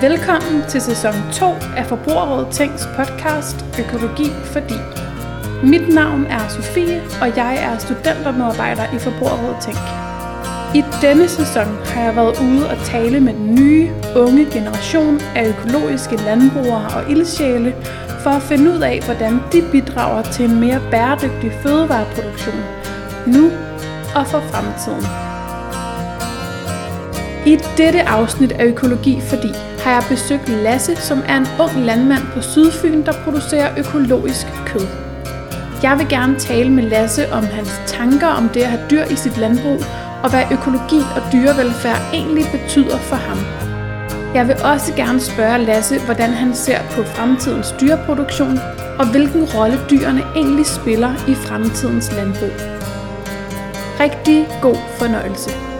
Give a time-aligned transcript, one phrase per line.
[0.00, 4.74] Velkommen til sæson 2 af Forbrugerrådet Tænks podcast Økologi Fordi.
[5.62, 9.78] Mit navn er Sofie, og jeg er studentermedarbejder i Forbrugerrådet Tænk.
[10.74, 15.48] I denne sæson har jeg været ude og tale med den nye, unge generation af
[15.48, 17.74] økologiske landbrugere og ildsjæle
[18.22, 22.60] for at finde ud af, hvordan de bidrager til en mere bæredygtig fødevareproduktion
[23.26, 23.50] nu
[24.14, 25.06] og for fremtiden.
[27.46, 29.48] I dette afsnit af Økologi Fordi
[29.86, 34.86] har jeg besøgt Lasse, som er en ung landmand på Sydfyn, der producerer økologisk kød.
[35.82, 39.16] Jeg vil gerne tale med Lasse om hans tanker om det at have dyr i
[39.16, 39.80] sit landbrug,
[40.22, 43.38] og hvad økologi og dyrevelfærd egentlig betyder for ham.
[44.34, 48.58] Jeg vil også gerne spørge Lasse, hvordan han ser på fremtidens dyreproduktion,
[48.98, 52.56] og hvilken rolle dyrene egentlig spiller i fremtidens landbrug.
[54.00, 55.75] Rigtig god fornøjelse.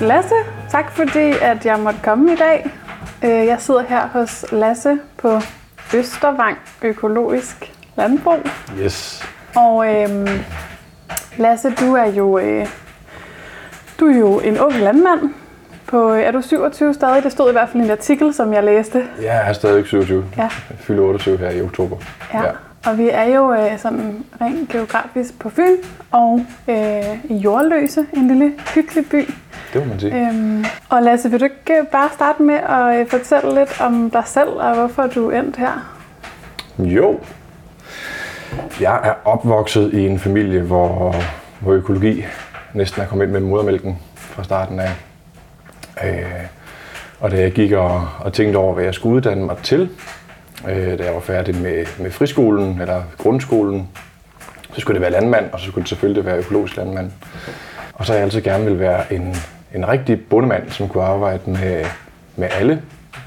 [0.00, 0.34] Lasse,
[0.70, 2.70] tak fordi at jeg måtte komme i dag.
[3.24, 5.40] Øh, Jeg sidder her hos Lasse på
[5.96, 8.38] Østervang Økologisk Landbrug.
[8.82, 9.24] Yes.
[9.56, 10.28] Og øhm,
[11.36, 12.66] Lasse, du er jo øh,
[14.00, 15.20] du er jo en ung landmand.
[15.86, 17.22] På, er du 27 stadig?
[17.22, 19.04] Det stod i hvert fald i en artikel, som jeg læste.
[19.22, 20.24] Jeg er stadig 27.
[20.36, 20.42] Ja.
[20.42, 21.96] Jeg fylder 28 her i oktober.
[22.34, 22.42] Ja.
[22.42, 22.50] ja.
[22.86, 25.76] Og vi er jo øh, sådan rent geografisk på Fyn
[26.10, 26.76] og øh,
[27.24, 29.30] i Jordløse, en lille hyggelig by.
[29.76, 30.28] Det må man sige.
[30.28, 34.10] Øhm, og Lasse, vil du ikke øh, bare starte med at øh, fortælle lidt om
[34.10, 35.96] dig selv og hvorfor du er endt her?
[36.78, 37.20] Jo.
[38.80, 41.14] Jeg er opvokset i en familie, hvor,
[41.60, 42.24] hvor økologi
[42.74, 44.90] næsten er kommet ind med modermælken fra starten af.
[46.04, 46.24] Øh,
[47.20, 49.88] og da jeg gik og, og tænkte over, hvad jeg skulle uddanne mig til,
[50.68, 53.88] øh, da jeg var færdig med, med friskolen eller grundskolen,
[54.72, 57.10] så skulle det være landmand, og så skulle det selvfølgelig være økologisk landmand.
[57.94, 59.36] Og så har jeg altid gerne vil være en,
[59.76, 61.84] en rigtig bondemand, som kunne arbejde med,
[62.36, 62.82] med alle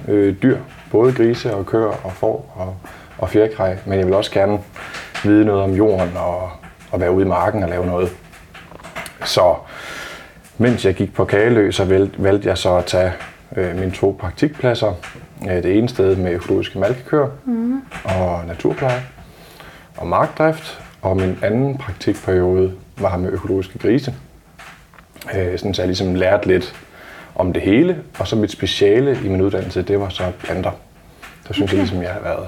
[0.07, 0.57] øh, dyr,
[0.91, 2.75] både grise og køer og får og,
[3.17, 4.59] og fjerkræ, men jeg vil også gerne
[5.23, 6.49] vide noget om jorden og,
[6.91, 8.09] og være ude i marken og lave noget.
[9.25, 9.55] Så
[10.57, 13.11] mens jeg gik på Kagelø, så valg- valgte jeg så at tage
[13.55, 14.93] øh, mine to praktikpladser.
[15.49, 17.81] Øh, det ene sted med økologiske malkekøer mm.
[18.03, 19.01] og naturpleje
[19.97, 24.13] og markdrift, og min anden praktikperiode var med økologiske grise.
[25.35, 26.75] Øh, sådan så jeg ligesom lærte lidt
[27.35, 30.71] om det hele, og så mit speciale i min uddannelse, det var så planter.
[31.47, 31.73] Så synes okay.
[31.73, 32.47] jeg ligesom, jeg har været,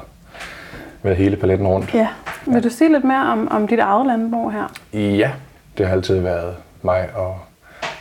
[1.03, 1.93] været hele paletten rundt.
[1.93, 2.07] Ja.
[2.45, 4.73] Vil du sige lidt mere om, om dit eget landbrug her?
[4.93, 5.31] Ja,
[5.77, 7.39] det har altid været mig og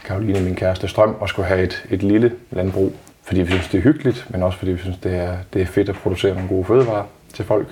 [0.05, 2.93] Karoline, min kæreste Strøm, at skulle have et, et lille landbrug.
[3.23, 5.67] Fordi vi synes, det er hyggeligt, men også fordi vi synes, det er, det er
[5.67, 7.05] fedt at producere nogle gode fødevarer
[7.35, 7.67] til folk.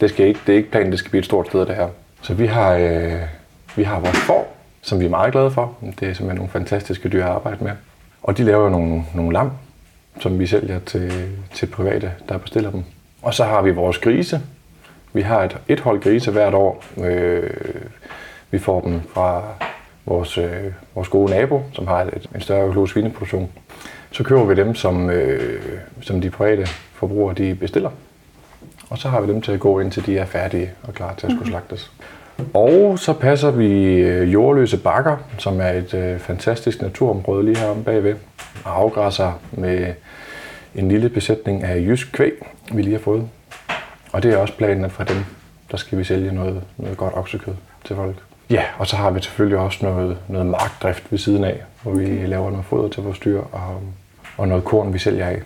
[0.00, 1.88] Det, skal ikke, det er ikke planen, det skal blive et stort sted, det her.
[2.22, 3.12] Så vi har, øh,
[3.76, 4.55] vi har vores får,
[4.86, 5.76] som vi er meget glade for.
[5.80, 7.72] Det er simpelthen nogle fantastiske dyr at arbejde med.
[8.22, 9.50] Og de laver jo nogle, nogle lam,
[10.20, 11.12] som vi sælger til,
[11.54, 12.84] til private, der bestiller dem.
[13.22, 14.40] Og så har vi vores grise.
[15.12, 16.84] Vi har et, et hold grise hvert år.
[17.04, 17.50] Øh,
[18.50, 19.42] vi får dem fra
[20.04, 23.50] vores, øh, vores gode nabo, som har et, en større økologisk svineproduktion.
[24.10, 25.60] Så køber vi dem, som, øh,
[26.00, 27.90] som de private forbrugere de bestiller.
[28.90, 31.26] Og så har vi dem til at gå indtil de er færdige og klar til
[31.26, 31.92] at skulle slagtes.
[32.54, 37.84] Og så passer vi øh, jordløse bakker, som er et øh, fantastisk naturområde lige heromme
[37.84, 38.14] bagved.
[38.64, 39.94] Og afgræsser med
[40.74, 42.32] en lille besætning af jysk kvæg,
[42.72, 43.28] vi lige har fået.
[44.12, 45.16] Og det er også planen, at fra dem,
[45.70, 47.54] der skal vi sælge noget, noget godt oksekød
[47.84, 48.16] til folk.
[48.50, 52.04] Ja, og så har vi selvfølgelig også noget, noget markdrift ved siden af, hvor vi
[52.04, 52.28] okay.
[52.28, 53.80] laver noget foder til vores dyr og,
[54.36, 55.42] og noget korn, vi sælger af.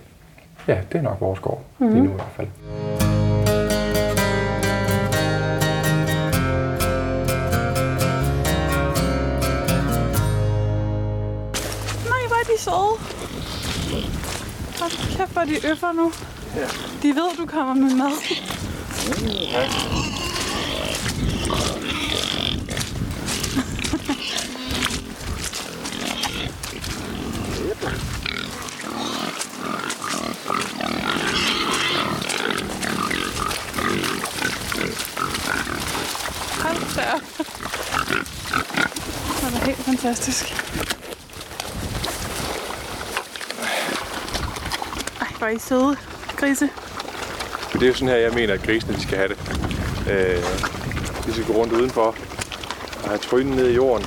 [0.69, 1.95] Ja, det er nok vores gård, mm-hmm.
[1.95, 2.49] lige nu i hvert fald.
[14.99, 16.13] Hold kæft, hvor de øffer nu.
[16.57, 16.67] Ja.
[17.03, 18.11] De ved, du kommer med mad.
[36.63, 37.21] Hold da op.
[39.41, 40.45] Det er helt fantastisk.
[45.21, 45.97] Ej, hvor er i søde,
[46.37, 46.69] grise.
[47.73, 49.39] Det er jo sådan her, jeg mener, at grisene de skal have det.
[50.11, 50.43] Øh,
[51.27, 52.15] de skal gå rundt udenfor
[53.03, 54.07] og have trynen ned i jorden.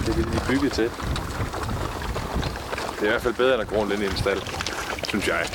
[0.00, 0.84] Det er det, de er bygget til.
[2.94, 4.40] Det er i hvert fald bedre, end at gå rundt ind i en stald,
[5.08, 5.46] synes jeg.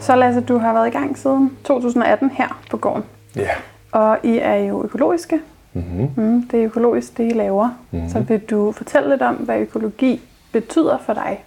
[0.00, 3.04] Så Lasse, du har været i gang siden 2018 her på gården.
[3.36, 3.50] Ja.
[3.96, 5.40] Og I er jo økologiske.
[5.72, 6.10] Mm-hmm.
[6.16, 7.78] Mm, det er økologisk, det I laver.
[7.90, 8.08] Mhm.
[8.08, 10.20] Så vil du fortælle lidt om, hvad økologi
[10.52, 11.44] betyder for dig?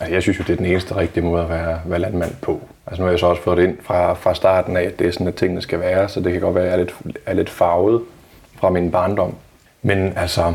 [0.00, 2.60] Altså, jeg synes jo, det er den eneste rigtige måde at være, være landmand på.
[2.86, 5.06] Altså, nu har jeg så også fået det ind fra, fra starten af, at det
[5.06, 7.18] er sådan, at tingene skal være, så det kan godt være, at jeg er lidt,
[7.26, 8.02] er lidt farvet
[8.56, 9.34] fra min barndom.
[9.82, 10.54] Men altså,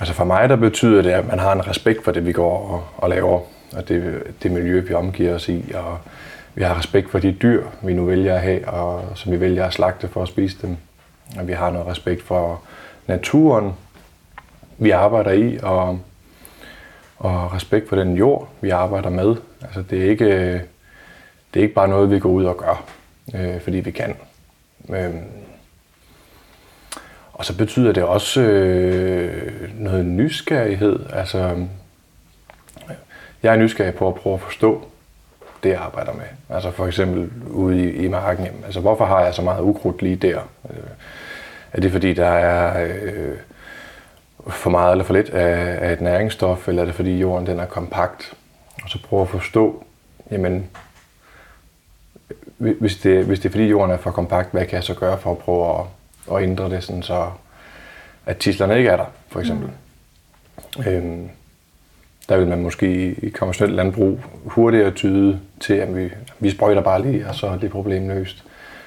[0.00, 2.68] altså for mig, der betyder det, at man har en respekt for det, vi går
[2.68, 3.40] og, og laver,
[3.76, 5.98] og det, det miljø, vi omgiver os i, og
[6.58, 9.64] vi har respekt for de dyr, vi nu vælger at have, og som vi vælger
[9.64, 10.76] at slagte for at spise dem.
[11.38, 12.62] Og vi har noget respekt for
[13.06, 13.72] naturen,
[14.78, 16.00] vi arbejder i, og
[17.18, 19.36] og respekt for den jord, vi arbejder med.
[19.62, 20.52] Altså, det, er ikke,
[21.54, 22.84] det er ikke bare noget, vi går ud og gør,
[23.34, 24.16] øh, fordi vi kan.
[24.88, 25.14] Øh,
[27.32, 31.00] og så betyder det også øh, noget nysgerrighed.
[31.12, 31.66] Altså,
[33.42, 34.88] jeg er nysgerrig på at prøve at forstå
[35.62, 36.24] det, jeg arbejder med.
[36.50, 38.44] Altså for eksempel ude i, i marken.
[38.44, 40.38] Jamen, altså, hvorfor har jeg så meget ukrudt lige der?
[40.70, 40.76] Øh,
[41.72, 42.86] er det fordi, der er...
[42.92, 43.36] Øh,
[44.48, 47.60] for meget eller for lidt af, af et næringsstof, eller er det fordi jorden den
[47.60, 48.34] er kompakt?
[48.82, 49.84] Og så prøve at forstå,
[50.30, 50.70] jamen,
[52.58, 55.18] hvis det, hvis det er fordi jorden er for kompakt, hvad kan jeg så gøre
[55.18, 55.84] for at prøve at,
[56.36, 57.30] at ændre det, sådan så
[58.26, 59.70] at tislerne ikke er der, for eksempel.
[60.76, 60.84] Mm.
[60.86, 61.30] Øhm,
[62.28, 67.02] der vil man måske i konventionelt landbrug hurtigere tyde til, at vi, vi sprøjter bare
[67.02, 68.44] lige, og så er det problem løst.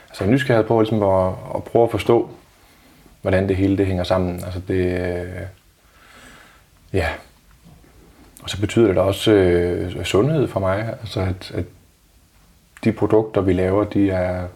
[0.09, 2.29] Altså nysgerrighed på ligesom at, at prøve at forstå,
[3.21, 4.43] hvordan det hele det hænger sammen.
[4.43, 5.41] Altså det, øh,
[6.93, 7.07] ja.
[8.43, 10.95] Og så betyder det da også øh, sundhed for mig.
[11.01, 11.65] Altså at, at
[12.83, 14.47] de produkter, vi laver, de er,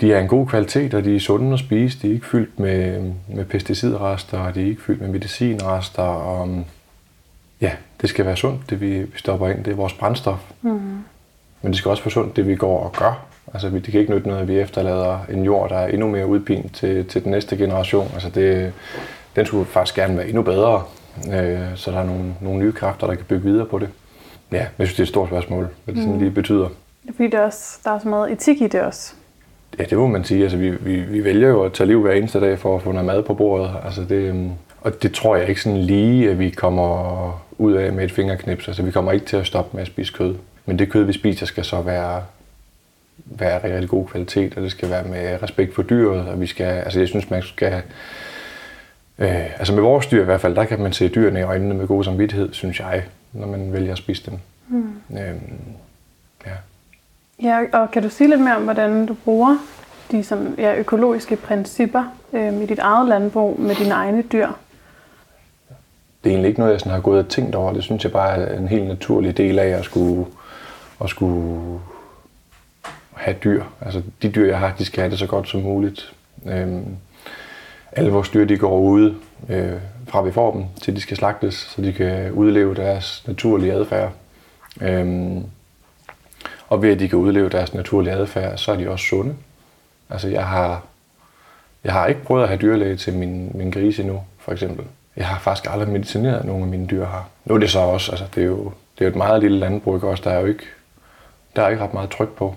[0.00, 1.98] de er en god kvalitet, og de er sunde at spise.
[2.02, 6.02] De er ikke fyldt med, med pesticidrester, og de er ikke fyldt med medicinrester.
[6.02, 6.64] Og,
[7.60, 9.64] ja, det skal være sundt, det vi, vi stopper ind.
[9.64, 10.38] Det er vores brændstof.
[10.62, 10.70] Mm.
[11.62, 13.26] Men det skal også være sundt, det vi går og gør.
[13.54, 16.26] Altså, det kan ikke nytte noget, at vi efterlader en jord, der er endnu mere
[16.26, 18.10] udpint til, til den næste generation.
[18.14, 18.72] Altså, det,
[19.36, 20.82] den skulle faktisk gerne være endnu bedre,
[21.32, 23.88] øh, så der er nogle, nogle nye kræfter, der kan bygge videre på det.
[24.52, 26.68] Ja, jeg synes, det er et stort spørgsmål, hvad det sådan lige betyder.
[27.16, 29.14] Fordi det er også, der er så meget etik i det også.
[29.78, 30.42] Ja, det må man sige.
[30.42, 32.92] Altså, vi, vi, vi vælger jo at tage liv hver eneste dag for at få
[32.92, 33.70] noget mad på bordet.
[33.84, 37.92] Altså, det, øhm, og det tror jeg ikke sådan lige, at vi kommer ud af
[37.92, 38.68] med et fingerknips.
[38.68, 40.34] Altså, vi kommer ikke til at stoppe med at spise kød.
[40.66, 42.22] Men det kød, vi spiser, skal så være
[43.24, 46.46] være rigtig, rigtig god kvalitet, og det skal være med respekt for dyret, og vi
[46.46, 47.82] skal, altså jeg synes, man skal,
[49.18, 51.74] øh, altså med vores dyr i hvert fald, der kan man se dyrene i øjnene
[51.74, 54.38] med god samvittighed, synes jeg, når man vælger at spise dem.
[54.68, 55.18] Mm.
[55.18, 55.60] Øhm,
[56.46, 56.52] ja.
[57.42, 59.56] ja, og kan du sige lidt mere om, hvordan du bruger
[60.10, 64.48] de sådan, ja, økologiske principper øh, i dit eget landbrug med dine egne dyr?
[66.24, 67.72] Det er egentlig ikke noget, jeg sådan har gået og tænkt over.
[67.72, 70.26] Det synes jeg bare er en helt naturlig del af at skulle,
[71.04, 71.80] at skulle
[73.12, 73.64] have dyr.
[73.80, 76.12] Altså de dyr, jeg har, de skal have det så godt som muligt.
[76.46, 76.96] Øhm,
[77.92, 79.14] alle vores dyr, de går ude
[79.48, 79.72] øh,
[80.08, 84.12] fra vi får dem, til de skal slagtes, så de kan udleve deres naturlige adfærd.
[84.80, 85.44] Øhm,
[86.68, 89.34] og ved at de kan udleve deres naturlige adfærd, så er de også sunde.
[90.10, 90.82] Altså jeg har,
[91.84, 94.84] jeg har ikke prøvet at have dyrlæge til min, min gris endnu, for eksempel.
[95.20, 97.30] Jeg har faktisk aldrig medicineret nogen af mine dyr her.
[97.44, 99.58] Nu er det så også, altså det er jo, det er jo et meget lille
[99.58, 100.22] landbrug, også?
[100.24, 100.64] Der er jo ikke,
[101.56, 102.54] der er ikke ret meget tryk på.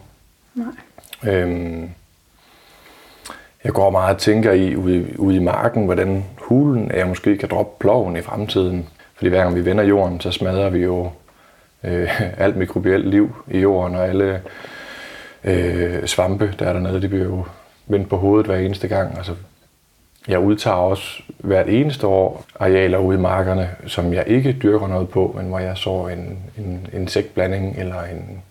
[0.55, 1.33] Nej.
[1.33, 1.89] Øhm,
[3.63, 7.37] jeg går meget og tænker i ude, ude i marken, hvordan hulen er, jeg måske
[7.37, 8.89] kan droppe ploven i fremtiden.
[9.15, 11.11] Fordi hver gang vi vender jorden, så smadrer vi jo
[11.83, 14.41] øh, alt mikrobielt liv i jorden, og alle
[15.43, 17.45] øh, svampe, der er dernede, det bliver jo
[17.87, 19.17] vendt på hovedet hver eneste gang.
[19.17, 19.35] Altså,
[20.27, 25.09] jeg udtager også hvert eneste år arealer ude i markerne, som jeg ikke dyrker noget
[25.09, 28.43] på, men hvor jeg så en, en insektblanding eller en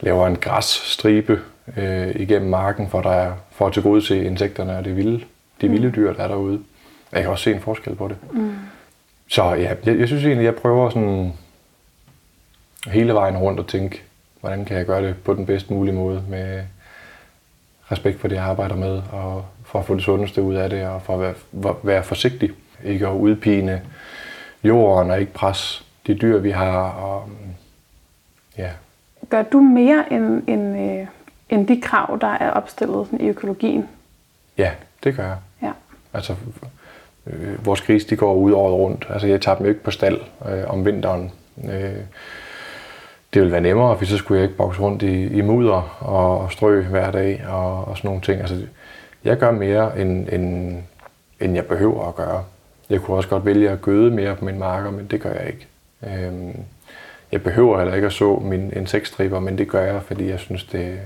[0.00, 1.40] laver en græsstribe
[1.76, 5.24] øh, igennem marken, for, der er, for at tilgodese insekterne og det vilde,
[5.60, 5.94] de vilde mm.
[5.94, 6.60] dyr, der er derude.
[7.12, 8.16] Jeg kan også se en forskel på det.
[8.32, 8.54] Mm.
[9.28, 11.32] Så ja, jeg, jeg synes egentlig, jeg prøver sådan
[12.86, 14.02] hele vejen rundt at tænke,
[14.40, 16.62] hvordan kan jeg gøre det på den bedst mulige måde med
[17.92, 20.86] respekt for det, jeg arbejder med, og for at få det sundeste ud af det,
[20.86, 22.50] og for at være, være forsigtig.
[22.84, 23.82] Ikke at udpine
[24.64, 26.90] jorden og ikke presse de dyr, vi har.
[26.90, 27.28] Og,
[28.58, 28.70] ja,
[29.28, 31.06] Gør du mere end, end, øh,
[31.48, 33.88] end de krav, der er opstillet sådan, i økologien?
[34.58, 34.70] Ja,
[35.04, 35.36] det gør jeg.
[35.62, 35.72] Ja.
[36.12, 36.34] Altså,
[37.26, 39.06] øh, vores grise, de går ud året rundt.
[39.10, 41.32] Altså, jeg tager dem ikke på stald øh, om vinteren.
[41.64, 41.96] Øh,
[43.34, 46.52] det ville være nemmere, hvis så skulle jeg ikke bokse rundt i, i mudder og
[46.52, 48.40] strø hver dag og, og sådan nogle ting.
[48.40, 48.56] Altså,
[49.24, 50.76] jeg gør mere, end, end,
[51.40, 52.44] end jeg behøver at gøre.
[52.90, 55.46] Jeg kunne også godt vælge at gøde mere på min marker, men det gør jeg
[55.46, 55.66] ikke.
[56.06, 56.56] Øhm,
[57.32, 60.64] Jeg behøver heller ikke at så min insektstriber, men det gør jeg, fordi jeg synes,
[60.64, 60.98] det,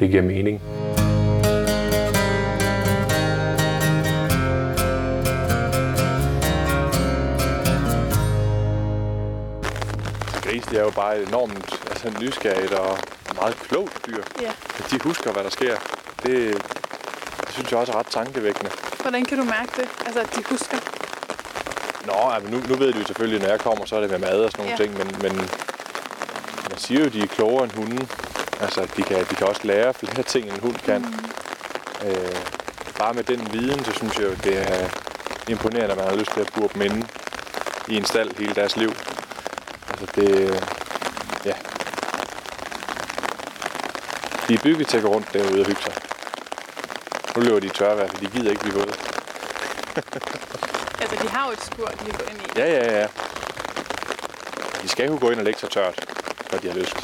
[0.00, 0.60] det giver mening.
[0.98, 1.15] Mm.
[10.70, 12.98] Det er jo bare et enormt altså, nysgerrigt og
[13.34, 14.22] meget klogt dyr.
[14.40, 14.52] Ja.
[14.90, 15.76] De husker, hvad der sker.
[16.22, 16.54] Det,
[17.40, 18.70] det synes jeg også er ret tankevækkende.
[19.02, 19.88] Hvordan kan du mærke det?
[20.06, 20.76] Altså, at de husker?
[22.06, 24.18] Nå, altså, nu, nu ved de jo selvfølgelig, når jeg kommer, så er det med
[24.18, 24.84] mad og sådan nogle Ja.
[24.84, 25.36] ting, men, men
[26.70, 28.08] man siger jo, at de er klogere end hunden.
[28.60, 31.00] Altså, de kan, de kan også lære flere ting, end en hund kan.
[31.00, 32.08] Mm.
[32.08, 32.36] Øh,
[32.98, 34.88] bare med den viden, så synes jeg jo, det er
[35.48, 37.06] imponerende, at man har lyst til at bure dem inde
[37.88, 38.92] i en stald hele deres liv.
[40.00, 40.28] Altså, det...
[41.44, 41.52] Ja.
[44.48, 45.94] De er bygget til at gå rundt derude og hygge sig.
[47.36, 48.92] Nu løber de i tørvejr, for de gider ikke blive våde.
[51.00, 52.60] Altså, de har jo et skur, de kan gå ind i.
[52.60, 53.06] Ja, ja, ja.
[54.82, 56.06] De skal jo gå ind og lægge sig tørt,
[56.52, 56.96] når de har lyst.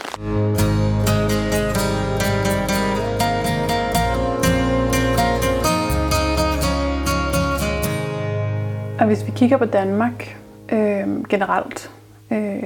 [9.01, 10.37] Og hvis vi kigger på Danmark
[10.69, 11.91] øh, generelt,
[12.31, 12.63] øh,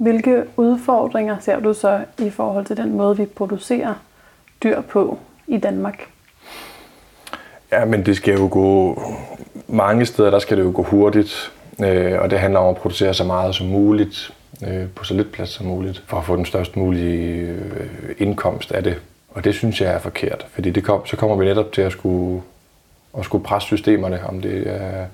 [0.00, 3.94] hvilke udfordringer ser du så i forhold til den måde, vi producerer
[4.62, 6.08] dyr på i Danmark?
[7.72, 9.02] Ja, men det skal jo gå...
[9.68, 11.52] Mange steder, der skal det jo gå hurtigt.
[11.84, 14.34] Øh, og det handler om at producere så meget som muligt,
[14.66, 18.72] øh, på så lidt plads som muligt, for at få den størst mulige øh, indkomst
[18.72, 19.00] af det.
[19.30, 21.92] Og det synes jeg er forkert, fordi det kom, så kommer vi netop til at
[21.92, 22.42] skulle,
[23.18, 25.06] at skulle presse systemerne, om det er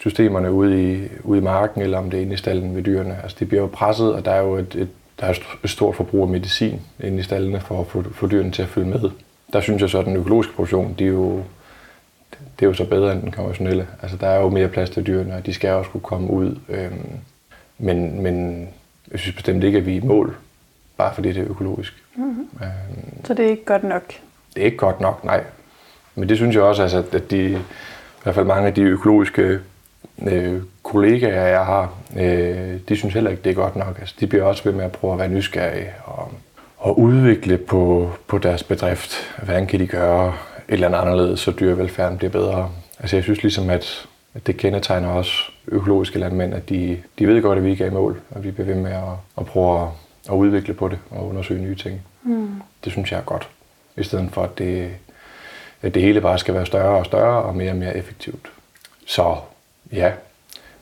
[0.00, 3.18] systemerne ude i, ude i marken, eller om det er inde i stallen ved dyrene.
[3.22, 4.88] Altså, de bliver jo presset, og der er jo et, et,
[5.20, 8.50] der er et stort forbrug af medicin inde i stallene for at få, få dyrene
[8.50, 9.10] til at følge med.
[9.52, 11.42] Der synes jeg så, at den økologiske produktion, de er jo,
[12.30, 13.86] det er jo så bedre end den konventionelle.
[14.02, 16.56] Altså, der er jo mere plads til dyrene, og de skal også kunne komme ud.
[16.68, 17.10] Øhm,
[17.78, 18.68] men, men
[19.10, 20.36] jeg synes bestemt ikke, at vi er i mål,
[20.96, 22.02] bare fordi det er økologisk.
[22.16, 22.48] Mm-hmm.
[22.62, 24.02] Øhm, Så det er ikke godt nok.
[24.54, 25.44] det er ikke godt nok, nej.
[26.14, 27.58] Men det synes jeg også, altså, at de, i
[28.22, 29.58] hvert fald mange af de økologiske
[30.26, 33.98] øh, kollegaer, jeg har, øh, de synes heller ikke, det er godt nok.
[34.00, 36.32] Altså, de bliver også ved med at prøve at være nysgerrige og,
[36.78, 39.36] og udvikle på, på deres bedrift.
[39.42, 40.34] Hvordan kan de gøre et
[40.68, 42.70] eller andet anderledes, så dyrevelfærden bliver bedre.
[43.00, 45.32] Altså jeg synes ligesom, at, at det kendetegner også
[45.68, 48.50] økologiske landmænd, at de, de ved godt, at vi ikke er i mål, og vi
[48.50, 49.02] bliver ved med at,
[49.38, 49.88] at prøve at,
[50.28, 52.02] at udvikle på det og undersøge nye ting.
[52.22, 52.62] Mm.
[52.84, 53.48] Det synes jeg er godt.
[53.96, 54.90] I stedet for, at det,
[55.82, 58.52] at det hele bare skal være større og større og mere og mere effektivt.
[59.06, 59.36] Så
[59.92, 60.12] ja,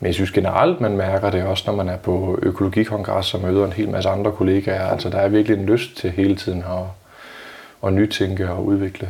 [0.00, 3.64] men jeg synes generelt, man mærker det også, når man er på økologikongres og møder
[3.66, 4.86] en hel masse andre kollegaer.
[4.90, 6.84] Altså der er virkelig en lyst til hele tiden at,
[7.86, 9.08] at nytænke og udvikle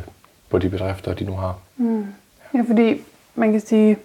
[0.49, 1.55] på de bedrifter, de nu har.
[2.53, 3.01] Ja, fordi
[3.35, 3.97] man kan sige,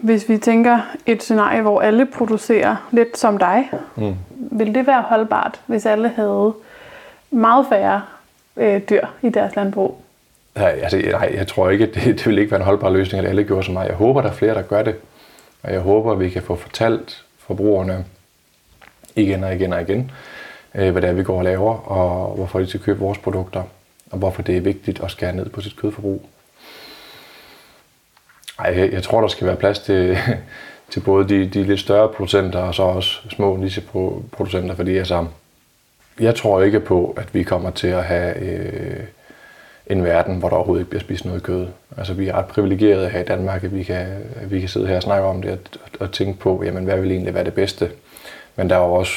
[0.00, 4.14] hvis vi tænker et scenarie, hvor alle producerer lidt som dig, Mm.
[4.34, 6.52] vil det være holdbart, hvis alle havde
[7.30, 8.02] meget færre
[8.56, 10.02] øh, dyr i deres landbrug?
[10.58, 13.30] Nej, altså, nej, jeg tror ikke, det, det vil ikke være en holdbar løsning, at
[13.30, 13.86] alle gjorde som mig.
[13.88, 14.94] Jeg håber, der er flere, der gør det.
[15.62, 18.04] Og jeg håber, vi kan få fortalt forbrugerne
[19.16, 20.10] igen og igen og igen,
[20.74, 23.62] øh, hvad det er, vi går og laver, og hvorfor de skal købe vores produkter,
[24.10, 26.28] og hvorfor det er vigtigt at skære ned på sit kødforbrug.
[28.58, 30.18] Ej, jeg, jeg tror, der skal være plads til,
[30.90, 35.26] til både de, de lidt større producenter, og så også små nicheproducenter, fordi altså,
[36.20, 39.04] jeg tror ikke på, at vi kommer til at have øh,
[39.90, 41.66] en verden, hvor der overhovedet ikke bliver spist noget kød.
[41.96, 44.86] Altså, vi er ret privilegerede her i Danmark, at vi kan, at vi kan sidde
[44.86, 47.54] her og snakke om det og, og tænke på, jamen, hvad vil egentlig være det
[47.54, 47.90] bedste?
[48.56, 49.12] Men der er jo også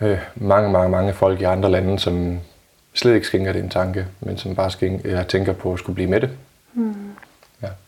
[0.00, 2.40] øh, mange, mange, mange folk i andre lande, som
[2.94, 5.94] slet ikke skænker det en tanke, men som bare skænker, eller tænker på at skulle
[5.94, 6.30] blive med det.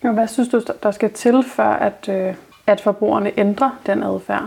[0.02, 2.35] Og hvad synes du, der skal til, for at, øh,
[2.66, 4.47] at forbrugerne ændrer den adfærd?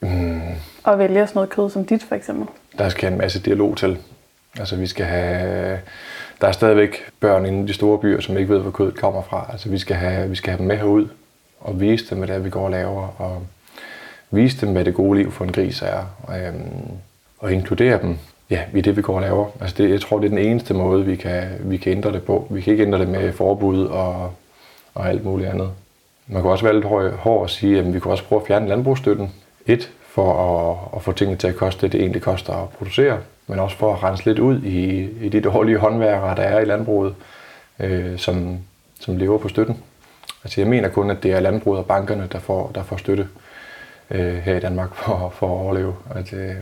[0.00, 0.40] Mm.
[0.84, 2.46] Og vælger sådan noget kød som dit, for eksempel?
[2.78, 3.98] Der skal en masse dialog til.
[4.58, 5.78] Altså vi skal have,
[6.40, 9.22] der er stadigvæk børn inde i de store byer, som ikke ved, hvor kødet kommer
[9.22, 9.48] fra.
[9.52, 11.08] Altså vi skal have, vi skal have dem med herud
[11.60, 13.20] og vise dem, hvad det er, vi går og laver.
[13.20, 13.42] Og
[14.30, 16.16] vise dem, hvad det gode liv for en gris er.
[16.22, 16.90] Og, øhm,
[17.38, 18.18] og inkludere dem
[18.50, 19.46] ja, i det, vi går og laver.
[19.60, 22.22] Altså det, jeg tror, det er den eneste måde, vi kan, vi kan ændre det
[22.22, 22.46] på.
[22.50, 24.32] Vi kan ikke ændre det med forbud og,
[24.94, 25.70] og alt muligt andet.
[26.26, 28.68] Man kan også være lidt hård, hård sige, at vi kan også prøve at fjerne
[28.68, 29.32] landbrugsstøtten.
[29.66, 33.18] Et, for at, at få tingene til at koste det, det egentlig koster at producere,
[33.46, 36.64] men også for at rense lidt ud i, i de dårlige håndværkere, der er i
[36.64, 37.14] landbruget,
[37.80, 38.58] øh, som,
[39.00, 39.76] som lever på støtten.
[40.44, 43.28] Altså jeg mener kun, at det er landbruget og bankerne, der får, der får støtte
[44.10, 46.54] øh, her i Danmark for, for at overleve, at, øh,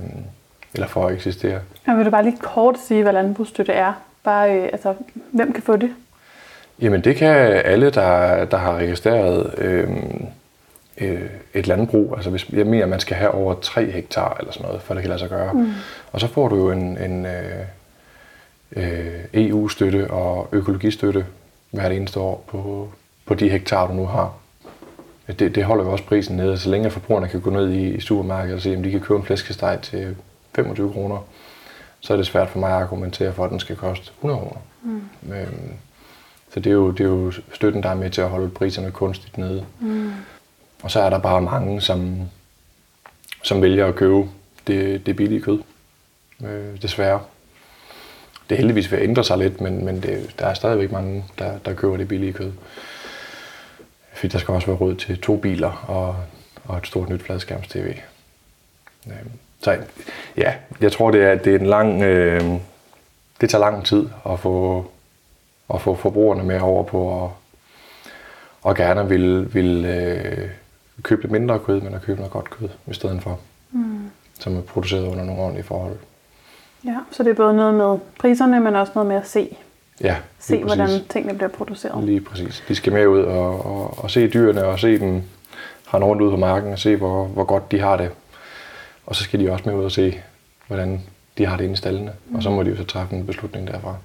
[0.74, 1.60] eller for at eksistere.
[1.86, 3.92] Og vil du bare lige kort sige, hvad landbrugsstøtte er?
[4.24, 4.94] Bare, øh, altså,
[5.32, 5.90] hvem kan få det?
[6.80, 9.88] Jamen det kan alle, der, der har registreret øh,
[11.00, 12.14] øh, et landbrug.
[12.16, 14.94] Altså hvis, jeg mener, at man skal have over 3 hektar eller sådan noget, for
[14.94, 15.52] det kan lade sig gøre.
[15.52, 15.72] Mm.
[16.12, 17.66] Og så får du jo en, en øh,
[18.76, 21.26] øh, EU-støtte og økologistøtte
[21.70, 22.88] hvert eneste år på,
[23.26, 24.34] på de hektar, du nu har.
[25.38, 26.58] Det, det holder jo også prisen nede.
[26.58, 29.18] Så længe forbrugerne kan gå ned i, i supermarkedet og se, om de kan købe
[29.18, 30.16] en flæskesteg til
[30.54, 31.18] 25 kroner,
[32.00, 34.60] så er det svært for mig at argumentere for, at den skal koste 100 kroner.
[34.82, 35.32] Mm.
[35.32, 35.72] Øhm,
[36.54, 38.90] så det er, jo, det er jo støtten, der er med til at holde priserne
[38.90, 39.64] kunstigt nede.
[39.80, 40.12] Mm.
[40.84, 42.20] Og så er der bare mange, som,
[43.42, 44.28] som vælger at købe
[44.66, 45.62] det, det billige kød.
[46.44, 47.20] Øh, desværre.
[48.48, 51.24] Det er heldigvis ved at ændre sig lidt, men, men det, der er stadigvæk mange,
[51.38, 52.52] der, der køber det billige kød.
[54.12, 56.16] Fordi der skal også være råd til to biler og,
[56.64, 57.94] og et stort nyt fladskærms-tv.
[59.06, 59.12] Øh,
[59.60, 59.78] så
[60.36, 62.02] ja, jeg tror, det er, det er en lang...
[62.02, 62.60] Øh,
[63.40, 64.86] det tager lang tid at få,
[65.74, 67.30] at få forbrugerne med over på at
[68.62, 70.50] og gerne vil, vil øh,
[71.02, 73.38] købe lidt mindre kød, men at købe noget godt kød i stedet for.
[73.72, 74.10] Mm.
[74.40, 75.96] Som er produceret under nogle ordentlige forhold.
[76.84, 79.56] Ja, så det er både noget med priserne, men også noget med at se.
[80.00, 82.04] Ja, Se, hvordan tingene bliver produceret.
[82.04, 82.64] Lige præcis.
[82.68, 85.22] De skal med ud og, og, og se dyrene og se dem
[85.94, 88.10] rende rundt ud på marken og se, hvor, hvor godt de har det.
[89.06, 90.20] Og så skal de også med ud og se,
[90.66, 91.02] hvordan
[91.38, 92.12] de har det inde i stallene.
[92.28, 92.34] Mm.
[92.34, 93.96] Og så må de jo så træffe en beslutning derfra.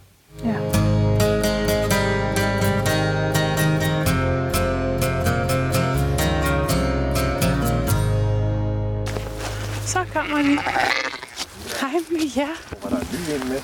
[11.81, 12.47] Hej med jer.
[12.79, 13.61] Hvor var der ny en med?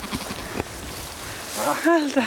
[1.55, 2.25] Hold da.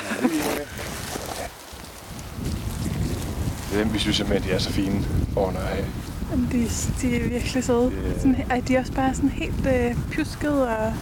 [3.74, 5.04] Er dem, vi synes simpelthen, de er så fine
[5.34, 5.86] foran at have.
[6.52, 6.70] De,
[7.02, 7.92] de er virkelig søde.
[7.92, 8.16] Yeah.
[8.16, 10.94] Sådan, er de også bare sådan helt øh, pjuskede og...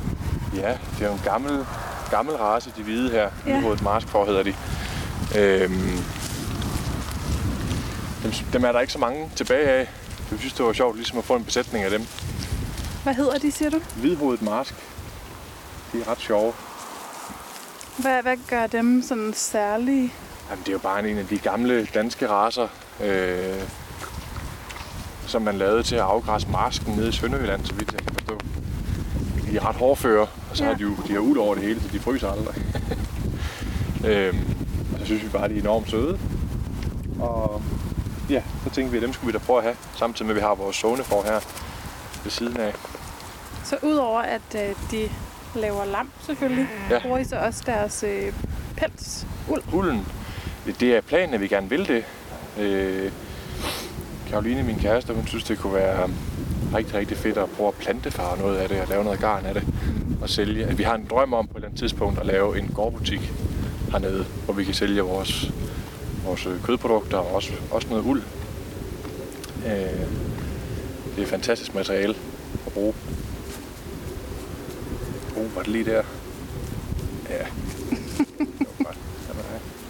[0.54, 0.68] Ja,
[0.98, 1.66] det er jo en gammel,
[2.10, 3.22] gammel race, de hvide her.
[3.22, 3.28] Ja.
[3.42, 4.54] Hvidhovedet marskfor hedder de.
[5.38, 6.02] Øhm,
[8.22, 9.88] dem, dem er der ikke så mange tilbage af.
[10.30, 12.06] Jeg synes, det var sjovt ligesom at få en besætning af dem.
[13.06, 13.80] Hvad hedder de, siger du?
[13.96, 14.74] Hvidhovedet marsk.
[15.92, 16.52] De er ret sjove.
[17.98, 20.12] Hvad, hvad gør dem sådan særlige?
[20.50, 22.68] Jamen, det er jo bare en af de gamle danske raser,
[23.00, 23.62] øh,
[25.26, 28.38] som man lavede til at afgræsse marsken nede i Sønderjylland, så vidt jeg kan forstå.
[29.50, 30.70] De er ret hårdføre, og så ja.
[30.70, 32.54] har de jo de har ud over det hele, så de fryser aldrig.
[34.10, 34.38] øhm,
[34.92, 36.18] og så synes vi bare, at de er enormt søde.
[37.20, 37.62] Og
[38.30, 40.36] ja, så tænkte vi, at dem skulle vi da prøve at have, samtidig med at
[40.36, 41.40] vi har vores for her
[42.24, 42.74] ved siden af.
[43.66, 45.08] Så udover at øh, de
[45.54, 46.98] laver lam selvfølgelig, ja.
[47.02, 48.32] bruger I så også deres øh,
[48.76, 49.62] pels, uld?
[49.72, 50.06] Ulden,
[50.80, 52.04] det er planen, at vi gerne vil det.
[52.58, 53.12] Øh,
[54.28, 56.10] Karoline, min kæreste, hun synes, det kunne være
[56.74, 59.54] rigtig, rigtig fedt at prøve at plantefare noget af det, og lave noget garn af
[59.54, 59.64] det,
[60.22, 60.64] og sælge.
[60.64, 63.32] At vi har en drøm om på et eller andet tidspunkt at lave en gårdbutik
[63.90, 65.52] hernede, hvor vi kan sælge vores,
[66.24, 68.22] vores kødprodukter og også, også noget uld.
[69.66, 69.72] Øh,
[71.16, 72.14] det er fantastisk materiale
[72.66, 72.94] at bruge.
[75.36, 76.02] Oh, var det lige der?
[77.30, 77.46] Ja.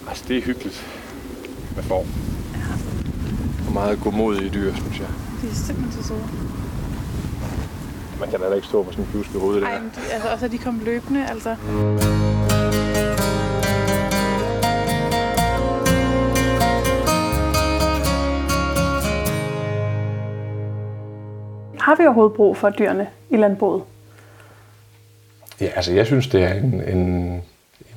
[0.09, 0.85] altså, det er hyggeligt
[1.75, 2.05] med form.
[2.53, 3.67] Ja.
[3.67, 5.07] Og meget godmodige dyr, synes jeg.
[5.41, 6.23] De er simpelthen så søde.
[8.19, 9.67] Man kan da ikke stå på sådan en pjuske hoved der.
[9.67, 11.49] Ej, men de, altså også at de kom løbende, altså.
[21.79, 23.83] Har vi overhovedet brug for dyrene i landbruget?
[25.61, 27.43] Ja, altså jeg synes, det er en, en, en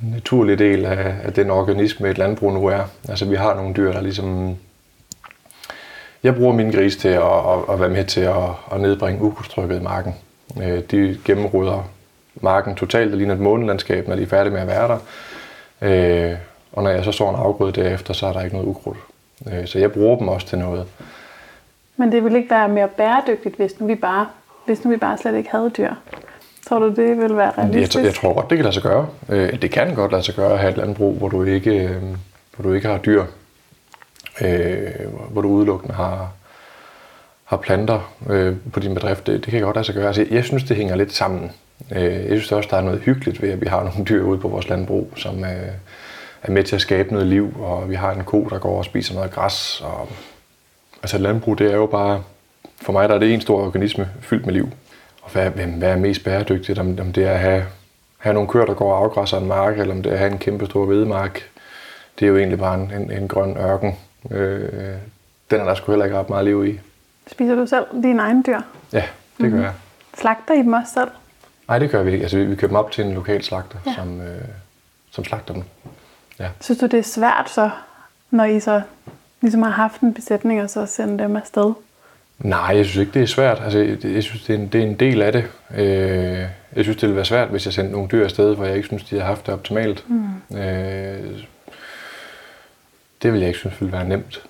[0.01, 2.83] naturlig del af, af den organisme, et landbrug nu er.
[3.09, 4.55] Altså vi har nogle dyr, der ligesom...
[6.23, 9.79] Jeg bruger mine grise til at, at, at være med til at, at nedbringe ukrudtstrykket
[9.79, 10.15] i marken.
[10.63, 11.89] Øh, de gennemruder
[12.35, 14.97] marken totalt, det ligner et månelandskab, når de er færdige med at være der.
[15.81, 16.37] Øh,
[16.71, 18.97] og når jeg så sår en afgrøde derefter, så er der ikke noget ukrudt.
[19.51, 20.87] Øh, så jeg bruger dem også til noget.
[21.97, 24.27] Men det vil ikke være mere bæredygtigt, hvis nu vi bare,
[24.65, 25.93] hvis nu vi bare slet ikke havde dyr?
[26.71, 27.95] Tror du, det vil være realistisk?
[27.95, 29.07] Jeg, jeg tror godt, det kan lade sig gøre.
[29.29, 32.01] Øh, det kan godt lade sig gøre at have et landbrug, hvor du ikke, øh,
[32.55, 33.25] hvor du ikke har dyr.
[34.41, 34.89] Øh,
[35.29, 36.31] hvor du udelukkende har,
[37.43, 38.11] har planter
[38.73, 39.27] på din bedrift.
[39.27, 40.07] Det, det kan godt lade sig gøre.
[40.07, 41.51] Altså, jeg synes, det hænger lidt sammen.
[41.89, 44.47] Jeg synes også, der er noget hyggeligt ved, at vi har nogle dyr ude på
[44.47, 45.43] vores landbrug, som
[46.43, 48.85] er med til at skabe noget liv, og vi har en ko, der går og
[48.85, 49.81] spiser noget græs.
[49.81, 50.09] Og,
[51.03, 52.23] altså landbrug, det er jo bare,
[52.81, 54.69] for mig der er det en stor organisme fyldt med liv.
[55.31, 56.79] Hvad, hvad er mest bæredygtigt?
[56.79, 57.65] Om, om det er at have,
[58.17, 60.31] have nogle køer, der går og afgræsser en mark, eller om det er at have
[60.31, 61.41] en kæmpe stor hvedemark.
[62.19, 63.97] Det er jo egentlig bare en, en, en grøn ørken.
[64.31, 64.69] Øh,
[65.51, 66.79] den er der sgu heller ikke ret meget liv i.
[67.27, 68.59] Spiser du selv dine egne dyr?
[68.93, 69.05] Ja, det
[69.37, 69.51] mm-hmm.
[69.51, 69.63] gør mhm.
[69.63, 69.73] jeg.
[70.17, 71.09] Slagter I dem også selv?
[71.67, 72.23] Nej, det gør vi ikke.
[72.23, 73.93] Altså, vi, vi køber dem op til en lokal slagter, ja.
[73.95, 74.41] som, øh,
[75.11, 75.63] som slagter dem.
[76.39, 76.49] Ja.
[76.59, 77.69] Synes du, det er svært så,
[78.31, 78.81] når I så
[79.41, 81.73] ligesom har haft en besætning, og så sender dem afsted?
[82.43, 83.61] Nej, jeg synes ikke, det er svært.
[83.63, 85.43] Altså, jeg synes, det er en, det er en del af det.
[85.77, 88.75] Øh, jeg synes, det ville være svært, hvis jeg sendte nogle dyr afsted, hvor jeg
[88.75, 90.05] ikke synes, de har haft det optimalt.
[90.09, 90.57] Mm.
[90.57, 91.43] Øh,
[93.21, 94.41] det vil jeg ikke synes ville være nemt.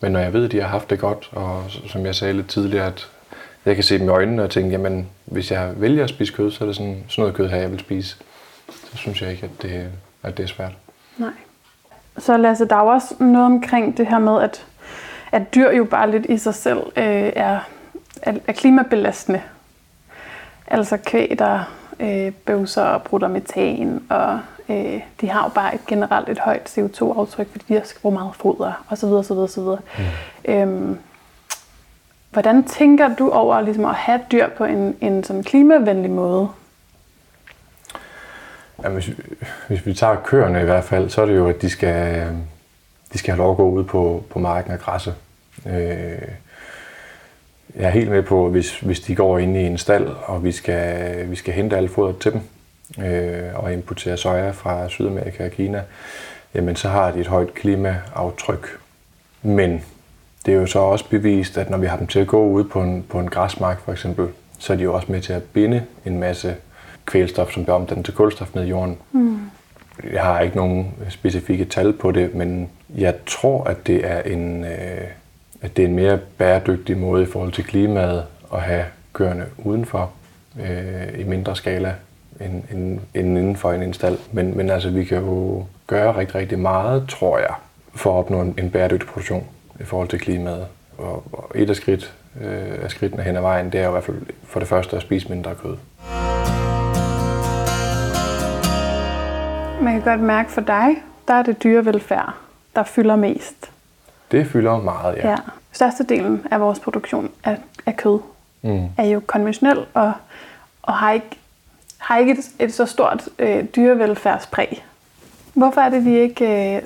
[0.00, 2.48] Men når jeg ved, at de har haft det godt, og som jeg sagde lidt
[2.48, 3.08] tidligere, at
[3.64, 6.50] jeg kan se dem i øjnene og tænke, jamen, hvis jeg vælger at spise kød,
[6.50, 8.16] så er det sådan, sådan noget kød her, jeg vil spise.
[8.70, 9.88] Så synes jeg ikke, at det,
[10.22, 10.72] at det er svært.
[11.18, 11.30] Nej.
[12.18, 14.64] Så Lasse, der er også noget omkring det her med, at,
[15.36, 17.58] at dyr jo bare lidt i sig selv øh, er,
[18.22, 19.42] er, er klimabelastende.
[20.66, 25.86] Altså kvæg, der øh, bøvser og brutter metan, og øh, de har jo bare et
[25.86, 29.06] generelt et højt CO2-aftryk, fordi de skal bruge meget foder, osv.
[29.08, 29.62] osv., osv.
[29.62, 30.52] Mm.
[30.52, 30.98] Øhm,
[32.30, 36.48] hvordan tænker du over ligesom, at have dyr på en, en sådan klimavenlig måde?
[38.82, 39.10] Ja, hvis,
[39.68, 42.26] hvis vi tager køerne i hvert fald, så er det jo, at de skal,
[43.12, 45.14] de skal have lov at gå ud på, på marken og græsse.
[45.70, 46.28] Øh,
[47.76, 50.52] jeg er helt med på, hvis, hvis de går ind i en stald, og vi
[50.52, 52.40] skal, vi skal hente alt fodret til dem,
[53.04, 55.82] øh, og importere soja fra Sydamerika og Kina,
[56.54, 58.78] jamen så har de et højt klimaaftryk.
[59.42, 59.84] Men
[60.46, 62.64] det er jo så også bevist, at når vi har dem til at gå ud
[62.64, 65.42] på en, på en græsmark for eksempel, så er de jo også med til at
[65.42, 66.56] binde en masse
[67.04, 68.98] kvælstof, som bliver omdannet til kulstof ned i jorden.
[69.12, 69.38] Mm.
[70.12, 74.64] Jeg har ikke nogen specifikke tal på det, men jeg tror, at det er en,
[74.64, 75.08] øh,
[75.62, 80.10] at det er en mere bæredygtig måde i forhold til klimaet at have køerne udenfor
[80.60, 81.94] øh, i mindre skala
[82.40, 84.18] end, end, end inden for en install.
[84.32, 87.54] Men, men altså, vi kan jo gøre rigtig, rigtig meget, tror jeg,
[87.94, 89.44] for at opnå en, en bæredygtig produktion
[89.80, 90.66] i forhold til klimaet.
[90.98, 93.92] Og, og et af, skridt, øh, af skridtene hen ad vejen, det er jo i
[93.92, 95.76] hvert fald for det første at spise mindre kød.
[99.82, 100.88] Man kan godt mærke for dig,
[101.28, 102.34] der er det dyrevelfærd,
[102.76, 103.70] der fylder mest.
[104.30, 105.30] Det fylder meget, ja.
[105.30, 105.36] ja.
[105.72, 108.18] Størstedelen af vores produktion af, af kød
[108.62, 108.88] mm.
[108.98, 110.12] er jo konventionel og,
[110.82, 111.38] og har ikke,
[111.98, 114.84] har ikke et, et så stort øh, dyrevelfærdspræg.
[115.54, 116.82] Hvorfor er det, vi ikke øh,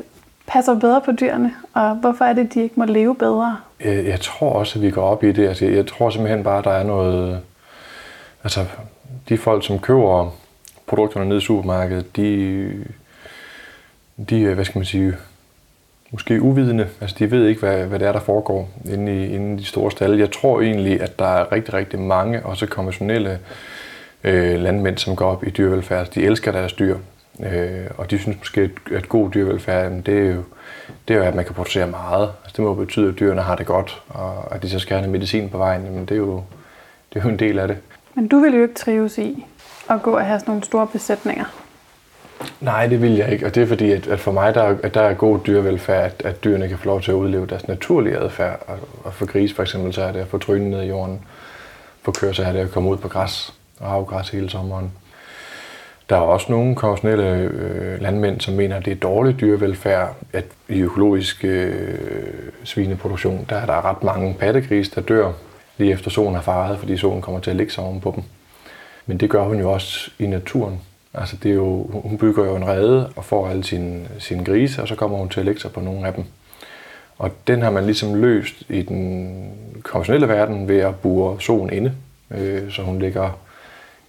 [0.47, 3.57] passer bedre på dyrene, og hvorfor er det, de ikke må leve bedre?
[3.85, 5.49] Jeg, jeg tror også, at vi går op i det.
[5.49, 7.41] Altså, jeg tror simpelthen bare, at der er noget...
[8.45, 8.67] Altså,
[9.29, 10.31] de folk, som køber
[10.87, 12.85] produkterne nede i supermarkedet, de,
[14.31, 15.17] de hvad skal man sige,
[16.11, 16.89] måske uvidende.
[17.01, 19.65] Altså, de ved ikke, hvad, hvad det er, der foregår inde i, inde i de
[19.65, 20.19] store stalle.
[20.19, 23.39] Jeg tror egentlig, at der er rigtig, rigtig mange, også konventionelle
[24.25, 26.07] øh, landmænd, som går op i dyrevelfærd.
[26.07, 26.97] De elsker deres dyr,
[27.41, 30.43] øh, og de synes måske, at god dyrevelfærd, det er jo,
[31.09, 32.31] det er jo, at man kan producere meget.
[32.45, 34.99] Altså, det må jo betyde, at dyrene har det godt, og at de så skal
[34.99, 35.83] have medicin på vejen.
[35.83, 36.43] Men det er jo,
[37.13, 37.77] det er jo en del af det.
[38.15, 39.47] Men du vil jo ikke trives i
[39.91, 41.45] at gå og have sådan nogle store besætninger?
[42.61, 43.47] Nej, det vil jeg ikke.
[43.47, 46.23] Og det er fordi, at, at for mig der, at der er god dyrevelfærd, at,
[46.25, 48.63] at dyrene kan få lov til at udleve deres naturlige adfærd.
[48.67, 51.21] Og, og for gris for eksempel, så er det at få trynen ned i jorden.
[52.03, 54.93] For køer, så er det at komme ud på græs og afgræs hele sommeren.
[56.11, 60.45] Der er også nogle konventionelle øh, landmænd, som mener, at det er dårlig dyrevelfærd, at
[60.69, 61.99] i økologisk øh,
[62.65, 65.33] svineproduktion, der er der ret mange pattegris, der dør
[65.79, 68.25] lige efter solen har faret, fordi solen kommer til at ligge sig oven på dem.
[69.07, 70.81] Men det gør hun jo også i naturen.
[71.15, 74.83] Altså det er jo, hun bygger jo en rede og får alle sine, sine grise,
[74.83, 76.25] og så kommer hun til at lægge sig på nogle af dem.
[77.19, 81.93] Og den har man ligesom løst i den konventionelle verden ved at bure solen inde,
[82.31, 83.39] øh, så hun ligger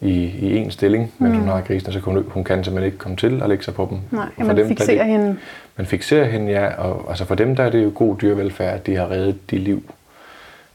[0.01, 1.39] i, i en stilling, mens mm.
[1.39, 3.87] hun har grisene, så hun, hun kan simpelthen ikke komme til at lægge sig på
[3.89, 3.99] dem.
[4.11, 5.37] Nej, ja, man dem, fixerer det, hende.
[5.77, 6.73] Man fixerer hende, ja.
[6.73, 9.57] Og, altså for dem der er det jo god dyrevelfærd, at de har reddet de
[9.57, 9.83] liv.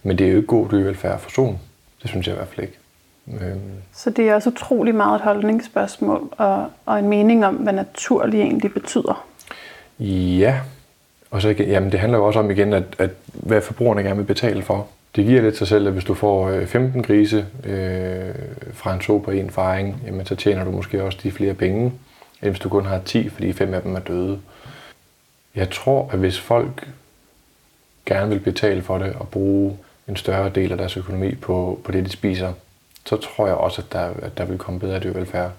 [0.02, 1.58] Men det er jo ikke god dyrevelfærd for solen.
[2.02, 2.78] Det synes jeg i hvert fald ikke.
[3.32, 3.60] Øhm.
[3.92, 8.40] Så det er også utrolig meget et holdningsspørgsmål og, og en mening om, hvad naturlig
[8.40, 9.26] egentlig betyder.
[10.00, 10.60] Ja,
[11.30, 14.16] og så igen, jamen det handler jo også om igen, at, at hvad forbrugerne gerne
[14.16, 14.88] vil betale for.
[15.16, 18.34] Det giver lidt sig selv, at hvis du får 15 øh, grise øh,
[18.72, 21.92] fra en på en faring, jamen så tjener du måske også de flere penge,
[22.42, 24.38] end hvis du kun har 10, fordi fem af dem er døde.
[25.54, 26.88] Jeg tror, at hvis folk
[28.06, 29.76] gerne vil betale for det og bruge
[30.08, 32.52] en større del af deres økonomi på, på det, de spiser,
[33.06, 35.50] så tror jeg også, at der, at der vil komme bedre dyrevelfærd.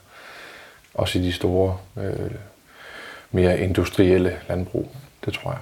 [0.94, 2.32] Også i de store, øh,
[3.32, 4.92] mere industrielle landbrug.
[5.26, 5.60] Det tror jeg.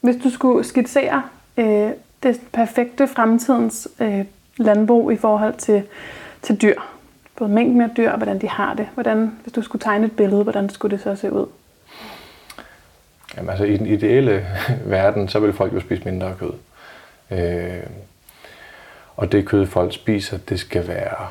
[0.00, 1.22] Hvis du skulle skitsere
[1.56, 1.90] øh,
[2.22, 4.24] det perfekte fremtidens øh,
[4.56, 5.82] landbrug i forhold til,
[6.42, 6.74] til dyr,
[7.36, 10.16] både mængden af dyr og hvordan de har det, hvordan, hvis du skulle tegne et
[10.16, 11.46] billede, hvordan skulle det så se ud?
[13.36, 14.46] Jamen altså i den ideelle
[14.84, 16.52] verden, så vil folk jo spise mindre kød.
[17.30, 17.82] Øh,
[19.20, 21.28] og det kød, folk spiser, det skal være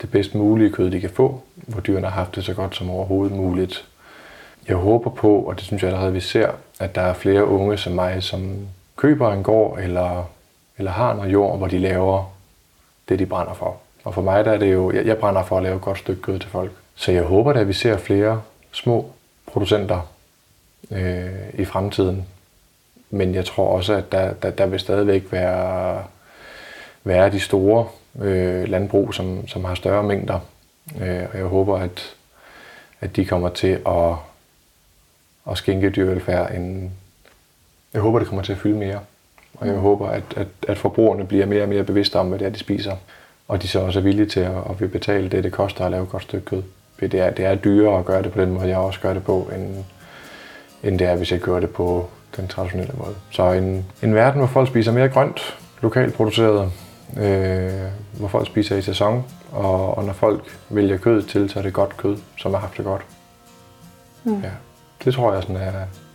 [0.00, 2.90] det bedst mulige kød, de kan få, hvor dyrene har haft det så godt som
[2.90, 3.84] overhovedet muligt.
[4.68, 7.76] Jeg håber på, og det synes jeg allerede, vi ser, at der er flere unge
[7.76, 8.56] som mig, som
[8.96, 10.24] køber en gård eller
[10.78, 12.34] eller har noget jord, hvor de laver
[13.08, 13.76] det, de brænder for.
[14.04, 15.98] Og for mig der er det jo, jeg, jeg brænder for at lave et godt
[15.98, 16.72] stykke kød til folk.
[16.94, 19.12] Så jeg håber da, at vi ser flere små
[19.46, 20.10] producenter
[20.90, 22.26] øh, i fremtiden.
[23.10, 26.04] Men jeg tror også, at der, der, der vil stadigvæk være,
[27.04, 27.86] være de store
[28.20, 30.40] øh, landbrug, som, som har større mængder.
[31.00, 32.14] Øh, og jeg håber, at,
[33.00, 34.14] at de kommer til at,
[35.50, 36.92] at skænke dyrevelfærd en...
[37.94, 39.00] Jeg håber, det kommer til at fylde mere.
[39.54, 42.46] Og jeg håber, at, at, at forbrugerne bliver mere og mere bevidste om, hvad det
[42.46, 42.96] er, de spiser.
[43.48, 45.90] Og de så også er villige til at, at vil betale det, det koster at
[45.90, 46.62] lave et godt stykke kød.
[46.98, 49.14] For det er, det er dyrere at gøre det på den måde, jeg også gør
[49.14, 49.84] det på, end,
[50.82, 53.14] end det er, hvis jeg gør det på den traditionelle måde.
[53.30, 56.72] Så en, en verden, hvor folk spiser mere grønt, lokalt produceret,
[57.16, 61.62] øh, hvor folk spiser i sæson, og, og når folk vælger kød til, så er
[61.62, 63.02] det godt kød, som har haft det godt.
[64.24, 64.40] Mm.
[64.40, 64.50] Ja,
[65.04, 65.72] det tror jeg sådan er,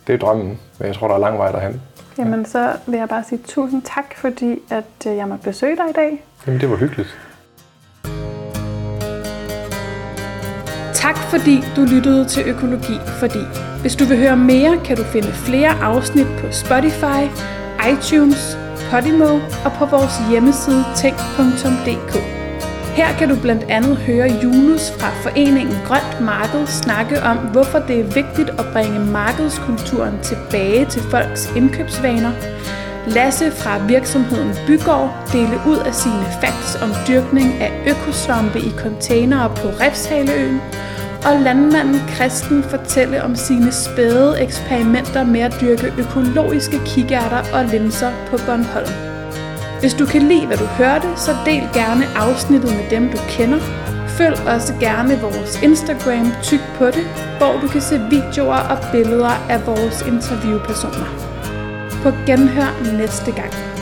[0.08, 1.82] det er drømmen, men jeg tror, der er lang vej derhen.
[2.17, 5.89] Jamen, så vil jeg bare sige tusind tak, fordi at øh, jeg måtte besøge dig
[5.89, 6.23] i dag.
[6.47, 7.17] Jamen, det var hyggeligt.
[10.93, 13.39] Tak fordi du lyttede til Økologi Fordi.
[13.82, 17.21] Hvis du vil høre mere, kan du finde flere afsnit på Spotify,
[17.91, 18.59] iTunes,
[18.91, 22.13] Podimo og på vores hjemmeside tænk.dk.
[22.95, 27.99] Her kan du blandt andet høre Julius fra foreningen Grønt Marked snakke om, hvorfor det
[27.99, 32.32] er vigtigt at bringe markedskulturen tilbage til folks indkøbsvaner.
[33.08, 39.49] Lasse fra virksomheden Bygård dele ud af sine facts om dyrkning af økosvampe i containere
[39.49, 40.62] på Refshaleøen
[41.26, 48.12] og landmanden Kristen fortælle om sine spæde eksperimenter med at dyrke økologiske kikærter og linser
[48.30, 48.90] på Bornholm.
[49.80, 53.60] Hvis du kan lide, hvad du hørte, så del gerne afsnittet med dem, du kender.
[54.08, 57.06] Følg også gerne vores Instagram Tyk på det,
[57.38, 61.10] hvor du kan se videoer og billeder af vores interviewpersoner.
[62.04, 63.79] På genhør næste gang.